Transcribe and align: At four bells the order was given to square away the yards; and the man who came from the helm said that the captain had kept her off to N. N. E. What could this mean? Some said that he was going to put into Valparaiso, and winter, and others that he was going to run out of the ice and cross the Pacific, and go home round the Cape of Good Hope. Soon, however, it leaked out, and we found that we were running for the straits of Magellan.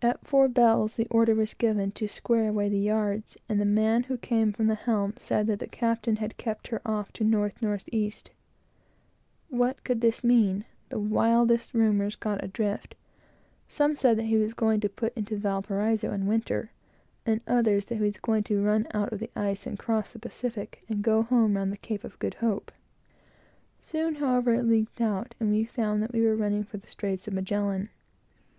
At 0.00 0.26
four 0.26 0.48
bells 0.48 0.96
the 0.96 1.06
order 1.10 1.34
was 1.34 1.52
given 1.52 1.90
to 1.90 2.08
square 2.08 2.48
away 2.48 2.70
the 2.70 2.78
yards; 2.78 3.36
and 3.46 3.60
the 3.60 3.66
man 3.66 4.04
who 4.04 4.16
came 4.16 4.54
from 4.54 4.68
the 4.68 4.74
helm 4.74 5.12
said 5.18 5.46
that 5.48 5.58
the 5.58 5.66
captain 5.66 6.16
had 6.16 6.38
kept 6.38 6.68
her 6.68 6.80
off 6.86 7.12
to 7.12 7.24
N. 7.24 7.52
N. 7.60 7.78
E. 7.92 8.10
What 9.50 9.84
could 9.84 10.00
this 10.00 10.24
mean? 10.24 10.64
Some 10.88 11.46
said 13.96 14.16
that 14.16 14.30
he 14.30 14.36
was 14.36 14.54
going 14.54 14.80
to 14.80 14.88
put 14.88 15.14
into 15.14 15.36
Valparaiso, 15.36 16.10
and 16.10 16.26
winter, 16.26 16.70
and 17.26 17.42
others 17.46 17.84
that 17.84 17.96
he 17.96 18.00
was 18.02 18.16
going 18.16 18.44
to 18.44 18.62
run 18.62 18.86
out 18.94 19.12
of 19.12 19.20
the 19.20 19.30
ice 19.36 19.66
and 19.66 19.78
cross 19.78 20.14
the 20.14 20.18
Pacific, 20.18 20.82
and 20.88 21.04
go 21.04 21.20
home 21.24 21.58
round 21.58 21.70
the 21.70 21.76
Cape 21.76 22.04
of 22.04 22.18
Good 22.18 22.36
Hope. 22.36 22.72
Soon, 23.78 24.14
however, 24.14 24.54
it 24.54 24.62
leaked 24.62 25.02
out, 25.02 25.34
and 25.38 25.50
we 25.50 25.66
found 25.66 26.02
that 26.02 26.14
we 26.14 26.22
were 26.22 26.34
running 26.34 26.64
for 26.64 26.78
the 26.78 26.86
straits 26.86 27.28
of 27.28 27.34
Magellan. 27.34 27.90